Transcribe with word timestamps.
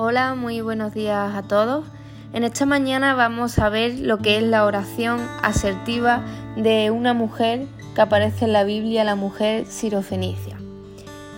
Hola, 0.00 0.36
muy 0.36 0.60
buenos 0.60 0.94
días 0.94 1.34
a 1.34 1.42
todos. 1.42 1.84
En 2.32 2.44
esta 2.44 2.64
mañana 2.66 3.16
vamos 3.16 3.58
a 3.58 3.68
ver 3.68 3.98
lo 3.98 4.18
que 4.18 4.36
es 4.36 4.44
la 4.44 4.64
oración 4.64 5.18
asertiva 5.42 6.22
de 6.56 6.92
una 6.92 7.14
mujer 7.14 7.66
que 7.96 8.00
aparece 8.00 8.44
en 8.44 8.52
la 8.52 8.62
Biblia, 8.62 9.02
la 9.02 9.16
mujer 9.16 9.66
sirofenicia. 9.66 10.56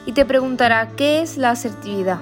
Y 0.05 0.13
te 0.13 0.27
preguntará, 0.27 0.91
¿qué 0.95 1.23
es 1.23 1.39
la 1.39 1.53
asertividad? 1.53 2.19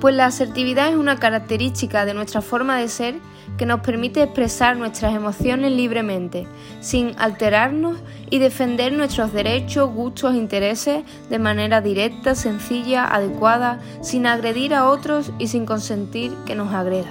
Pues 0.00 0.14
la 0.14 0.26
asertividad 0.26 0.88
es 0.88 0.94
una 0.94 1.18
característica 1.18 2.04
de 2.04 2.14
nuestra 2.14 2.42
forma 2.42 2.78
de 2.78 2.86
ser 2.86 3.16
que 3.60 3.66
nos 3.66 3.80
permite 3.80 4.22
expresar 4.22 4.78
nuestras 4.78 5.14
emociones 5.14 5.70
libremente, 5.72 6.46
sin 6.80 7.12
alterarnos 7.18 7.98
y 8.30 8.38
defender 8.38 8.90
nuestros 8.90 9.34
derechos, 9.34 9.92
gustos 9.92 10.32
e 10.32 10.38
intereses 10.38 11.04
de 11.28 11.38
manera 11.38 11.82
directa, 11.82 12.34
sencilla, 12.34 13.04
adecuada, 13.04 13.78
sin 14.00 14.26
agredir 14.26 14.72
a 14.72 14.88
otros 14.88 15.30
y 15.38 15.48
sin 15.48 15.66
consentir 15.66 16.32
que 16.46 16.54
nos 16.54 16.72
agreda. 16.72 17.10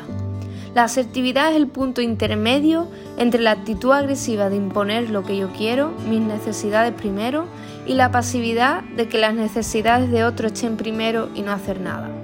La 0.73 0.85
asertividad 0.85 1.51
es 1.51 1.57
el 1.57 1.67
punto 1.67 2.01
intermedio 2.01 2.87
entre 3.19 3.41
la 3.41 3.51
actitud 3.51 3.91
agresiva 3.91 4.49
de 4.49 4.55
imponer 4.55 5.11
lo 5.11 5.21
que 5.21 5.37
yo 5.37 5.49
quiero, 5.55 5.91
mis 6.09 6.21
necesidades 6.21 6.95
primero, 6.95 7.45
y 7.85 7.93
la 7.93 8.09
pasividad 8.09 8.81
de 8.95 9.07
que 9.07 9.19
las 9.19 9.35
necesidades 9.35 10.09
de 10.09 10.23
otros 10.23 10.53
estén 10.53 10.77
primero 10.77 11.29
y 11.35 11.43
no 11.43 11.51
hacer 11.51 11.79
nada. 11.79 12.18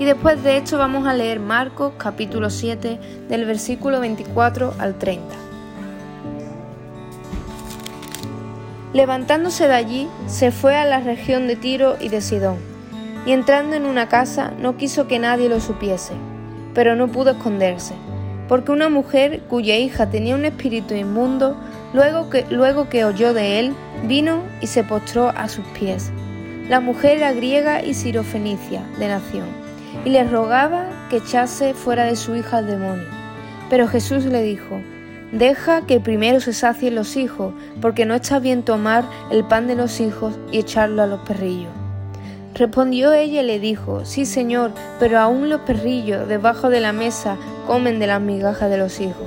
Y 0.00 0.04
después 0.04 0.42
de 0.44 0.58
esto 0.58 0.78
vamos 0.78 1.08
a 1.08 1.14
leer 1.14 1.40
Marcos 1.40 1.92
capítulo 1.98 2.50
7 2.50 3.00
del 3.28 3.44
versículo 3.44 3.98
24 3.98 4.74
al 4.78 4.96
30. 4.96 5.24
Levantándose 8.92 9.66
de 9.66 9.74
allí, 9.74 10.08
se 10.28 10.52
fue 10.52 10.76
a 10.76 10.84
la 10.84 11.00
región 11.00 11.48
de 11.48 11.56
Tiro 11.56 11.96
y 12.00 12.10
de 12.10 12.20
Sidón, 12.20 12.58
y 13.26 13.32
entrando 13.32 13.74
en 13.74 13.86
una 13.86 14.08
casa 14.08 14.52
no 14.60 14.76
quiso 14.76 15.08
que 15.08 15.18
nadie 15.18 15.48
lo 15.48 15.60
supiese, 15.60 16.14
pero 16.74 16.94
no 16.94 17.08
pudo 17.08 17.32
esconderse, 17.32 17.94
porque 18.46 18.70
una 18.70 18.88
mujer 18.88 19.40
cuya 19.48 19.76
hija 19.76 20.08
tenía 20.10 20.36
un 20.36 20.44
espíritu 20.44 20.94
inmundo, 20.94 21.56
luego 21.92 22.30
que, 22.30 22.46
luego 22.50 22.88
que 22.88 23.04
oyó 23.04 23.34
de 23.34 23.58
él, 23.58 23.74
vino 24.04 24.42
y 24.60 24.68
se 24.68 24.84
postró 24.84 25.30
a 25.30 25.48
sus 25.48 25.66
pies. 25.78 26.12
La 26.68 26.78
mujer 26.78 27.16
era 27.16 27.32
griega 27.32 27.82
y 27.82 27.94
sirofenicia 27.94 28.82
de 28.98 29.08
nación 29.08 29.57
y 30.04 30.10
le 30.10 30.24
rogaba 30.24 30.86
que 31.10 31.18
echase 31.18 31.74
fuera 31.74 32.04
de 32.04 32.16
su 32.16 32.34
hija 32.36 32.58
al 32.58 32.66
demonio. 32.66 33.06
Pero 33.70 33.88
Jesús 33.88 34.24
le 34.24 34.42
dijo, 34.42 34.80
Deja 35.32 35.82
que 35.82 36.00
primero 36.00 36.40
se 36.40 36.54
sacien 36.54 36.94
los 36.94 37.16
hijos, 37.16 37.52
porque 37.82 38.06
no 38.06 38.14
está 38.14 38.38
bien 38.38 38.62
tomar 38.62 39.04
el 39.30 39.44
pan 39.44 39.66
de 39.66 39.74
los 39.74 40.00
hijos 40.00 40.38
y 40.50 40.58
echarlo 40.58 41.02
a 41.02 41.06
los 41.06 41.20
perrillos. 41.20 41.70
Respondió 42.54 43.12
ella 43.12 43.42
y 43.42 43.46
le 43.46 43.60
dijo, 43.60 44.06
Sí, 44.06 44.24
Señor, 44.24 44.72
pero 44.98 45.18
aún 45.18 45.50
los 45.50 45.60
perrillos 45.60 46.26
debajo 46.28 46.70
de 46.70 46.80
la 46.80 46.92
mesa 46.92 47.36
comen 47.66 47.98
de 47.98 48.06
las 48.06 48.22
migajas 48.22 48.70
de 48.70 48.78
los 48.78 49.00
hijos. 49.00 49.26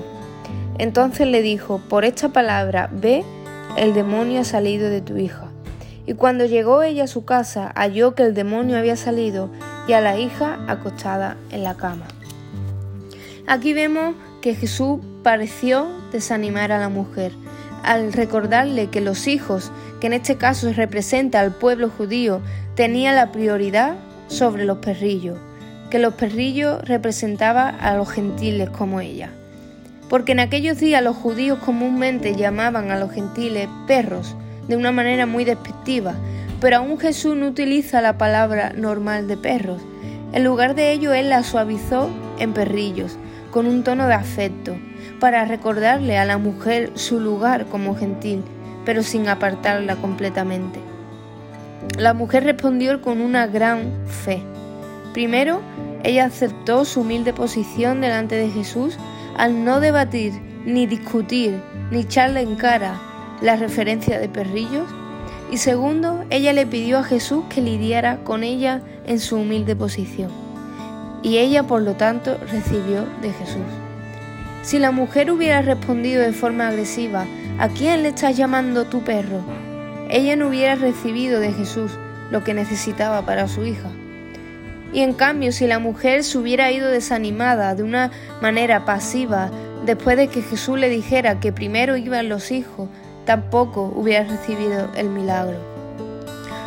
Entonces 0.79 1.27
le 1.27 1.43
dijo, 1.43 1.79
Por 1.87 2.03
esta 2.03 2.29
palabra, 2.29 2.89
ve, 2.91 3.23
el 3.77 3.93
demonio 3.93 4.41
ha 4.41 4.43
salido 4.43 4.89
de 4.89 5.01
tu 5.01 5.17
hija. 5.17 5.51
Y 6.07 6.15
cuando 6.15 6.45
llegó 6.45 6.81
ella 6.81 7.03
a 7.03 7.07
su 7.07 7.25
casa, 7.25 7.71
halló 7.75 8.15
que 8.15 8.23
el 8.23 8.33
demonio 8.33 8.77
había 8.77 8.95
salido 8.95 9.49
y 9.91 9.93
a 9.93 9.99
la 9.99 10.17
hija 10.17 10.57
acostada 10.69 11.35
en 11.49 11.65
la 11.65 11.75
cama. 11.75 12.05
Aquí 13.45 13.73
vemos 13.73 14.15
que 14.39 14.55
Jesús 14.55 15.01
pareció 15.21 15.85
desanimar 16.13 16.71
a 16.71 16.79
la 16.79 16.87
mujer 16.87 17.33
al 17.83 18.13
recordarle 18.13 18.87
que 18.87 19.01
los 19.01 19.27
hijos, 19.27 19.69
que 19.99 20.07
en 20.07 20.13
este 20.13 20.37
caso 20.37 20.71
representa 20.71 21.41
al 21.41 21.53
pueblo 21.53 21.89
judío, 21.89 22.39
tenían 22.73 23.17
la 23.17 23.33
prioridad 23.33 23.95
sobre 24.29 24.63
los 24.63 24.77
perrillos, 24.77 25.37
que 25.89 25.99
los 25.99 26.13
perrillos 26.13 26.81
representaban 26.87 27.75
a 27.81 27.93
los 27.93 28.09
gentiles 28.09 28.69
como 28.69 29.01
ella. 29.01 29.29
Porque 30.07 30.31
en 30.31 30.39
aquellos 30.39 30.79
días 30.79 31.03
los 31.03 31.17
judíos 31.17 31.59
comúnmente 31.59 32.33
llamaban 32.37 32.91
a 32.91 32.97
los 32.97 33.11
gentiles 33.11 33.67
perros, 33.87 34.37
de 34.69 34.77
una 34.77 34.93
manera 34.93 35.25
muy 35.25 35.43
despectiva, 35.43 36.13
pero 36.61 36.77
aún 36.77 36.99
Jesús 36.99 37.35
no 37.35 37.47
utiliza 37.47 38.01
la 38.01 38.17
palabra 38.19 38.71
normal 38.73 39.27
de 39.27 39.35
perros. 39.35 39.81
En 40.31 40.43
lugar 40.43 40.75
de 40.75 40.91
ello, 40.91 41.11
Él 41.11 41.29
la 41.29 41.43
suavizó 41.43 42.09
en 42.37 42.53
perrillos, 42.53 43.17
con 43.49 43.65
un 43.65 43.83
tono 43.83 44.07
de 44.07 44.13
afecto, 44.13 44.77
para 45.19 45.43
recordarle 45.43 46.17
a 46.17 46.23
la 46.23 46.37
mujer 46.37 46.91
su 46.93 47.19
lugar 47.19 47.65
como 47.65 47.95
gentil, 47.95 48.43
pero 48.85 49.01
sin 49.01 49.27
apartarla 49.27 49.95
completamente. 49.95 50.79
La 51.97 52.13
mujer 52.13 52.43
respondió 52.43 53.01
con 53.01 53.21
una 53.21 53.47
gran 53.47 53.91
fe. 54.05 54.41
Primero, 55.13 55.61
ella 56.03 56.25
aceptó 56.25 56.85
su 56.85 57.01
humilde 57.01 57.33
posición 57.33 58.01
delante 58.01 58.35
de 58.35 58.49
Jesús 58.49 58.97
al 59.35 59.65
no 59.65 59.79
debatir, 59.79 60.33
ni 60.63 60.85
discutir, 60.85 61.59
ni 61.89 62.01
echarle 62.01 62.41
en 62.41 62.55
cara 62.55 63.01
la 63.41 63.55
referencia 63.55 64.19
de 64.19 64.29
perrillos 64.29 64.87
y 65.51 65.57
segundo, 65.57 66.23
ella 66.29 66.53
le 66.53 66.65
pidió 66.65 66.99
a 66.99 67.03
Jesús 67.03 67.43
que 67.49 67.61
lidiara 67.61 68.23
con 68.23 68.43
ella 68.43 68.81
en 69.05 69.19
su 69.19 69.35
humilde 69.35 69.75
posición. 69.75 70.31
Y 71.23 71.39
ella, 71.39 71.63
por 71.63 71.81
lo 71.81 71.95
tanto, 71.95 72.37
recibió 72.49 73.05
de 73.21 73.33
Jesús. 73.33 73.61
Si 74.63 74.79
la 74.79 74.91
mujer 74.91 75.29
hubiera 75.29 75.61
respondido 75.61 76.21
de 76.21 76.31
forma 76.31 76.69
agresiva, 76.69 77.25
¿a 77.59 77.67
quién 77.67 78.01
le 78.01 78.09
estás 78.09 78.37
llamando 78.37 78.85
tu 78.85 79.01
perro? 79.03 79.41
Ella 80.09 80.37
no 80.37 80.47
hubiera 80.47 80.75
recibido 80.75 81.41
de 81.41 81.51
Jesús 81.51 81.91
lo 82.31 82.45
que 82.45 82.53
necesitaba 82.53 83.25
para 83.25 83.49
su 83.49 83.65
hija. 83.65 83.89
Y 84.93 85.01
en 85.01 85.13
cambio, 85.13 85.51
si 85.51 85.67
la 85.67 85.79
mujer 85.79 86.23
se 86.23 86.37
hubiera 86.37 86.71
ido 86.71 86.87
desanimada 86.89 87.75
de 87.75 87.83
una 87.83 88.11
manera 88.41 88.85
pasiva, 88.85 89.51
después 89.85 90.15
de 90.15 90.29
que 90.29 90.41
Jesús 90.41 90.79
le 90.79 90.89
dijera 90.89 91.41
que 91.41 91.51
primero 91.51 91.97
iban 91.97 92.29
los 92.29 92.51
hijos, 92.51 92.87
tampoco 93.25 93.91
hubiera 93.95 94.25
recibido 94.25 94.89
el 94.95 95.09
milagro. 95.09 95.57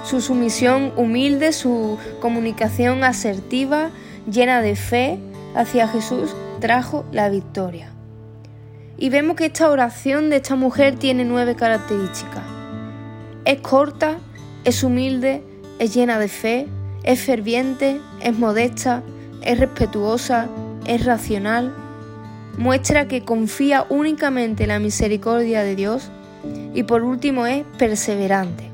Su 0.04 0.20
sumisión 0.20 0.92
humilde, 0.96 1.52
su 1.52 1.98
comunicación 2.20 3.04
asertiva, 3.04 3.90
llena 4.30 4.60
de 4.60 4.76
fe 4.76 5.18
hacia 5.54 5.88
Jesús, 5.88 6.34
trajo 6.60 7.04
la 7.10 7.28
victoria. 7.28 7.90
Y 8.96 9.08
vemos 9.08 9.36
que 9.36 9.46
esta 9.46 9.70
oración 9.70 10.30
de 10.30 10.36
esta 10.36 10.56
mujer 10.56 10.96
tiene 10.96 11.24
nueve 11.24 11.56
características. 11.56 12.44
Es 13.44 13.60
corta, 13.60 14.18
es 14.64 14.84
humilde, 14.84 15.42
es 15.78 15.94
llena 15.94 16.18
de 16.18 16.28
fe, 16.28 16.68
es 17.02 17.20
ferviente, 17.20 18.00
es 18.20 18.38
modesta, 18.38 19.02
es 19.42 19.58
respetuosa, 19.58 20.48
es 20.86 21.04
racional, 21.04 21.74
muestra 22.56 23.08
que 23.08 23.24
confía 23.24 23.86
únicamente 23.88 24.64
en 24.64 24.68
la 24.70 24.78
misericordia 24.78 25.62
de 25.62 25.76
Dios 25.76 26.10
y 26.74 26.82
por 26.82 27.02
último 27.02 27.46
es 27.46 27.64
perseverante. 27.78 28.70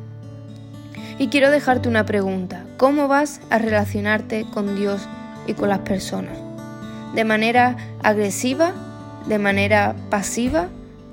Y 1.18 1.28
quiero 1.28 1.50
dejarte 1.50 1.88
una 1.88 2.06
pregunta. 2.06 2.64
¿Cómo 2.78 3.06
vas 3.06 3.40
a 3.50 3.58
relacionarte 3.58 4.46
con 4.52 4.74
Dios 4.74 5.06
y 5.46 5.52
con 5.52 5.68
las 5.68 5.80
personas? 5.80 6.38
¿De 7.14 7.24
manera 7.24 7.76
agresiva? 8.02 8.72
¿De 9.28 9.38
manera 9.38 9.94
pasiva? 10.08 10.68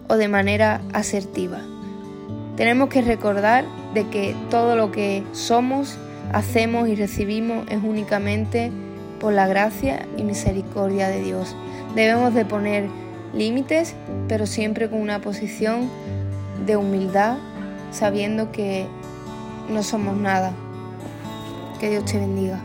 ¿O 0.07 0.15
de 0.15 0.29
manera 0.29 0.79
asertiva? 0.93 1.59
Tenemos 2.55 2.87
que 2.87 3.01
recordar 3.01 3.65
de 3.93 4.07
que 4.07 4.33
todo 4.49 4.77
lo 4.77 4.91
que 4.91 5.23
somos, 5.33 5.97
hacemos 6.31 6.87
y 6.87 6.95
recibimos 6.95 7.65
es 7.69 7.83
únicamente 7.83 8.71
por 9.19 9.33
la 9.33 9.47
gracia 9.47 10.05
y 10.17 10.23
misericordia 10.23 11.09
de 11.09 11.21
Dios. 11.21 11.55
Debemos 11.95 12.33
de 12.33 12.45
poner 12.45 12.87
límites, 13.33 13.93
pero 14.27 14.45
siempre 14.45 14.89
con 14.89 15.01
una 15.01 15.19
posición 15.19 15.89
de 16.65 16.77
humildad, 16.77 17.37
sabiendo 17.91 18.51
que 18.51 18.87
no 19.69 19.83
somos 19.83 20.15
nada. 20.17 20.51
Que 21.79 21.89
Dios 21.89 22.05
te 22.05 22.19
bendiga. 22.19 22.59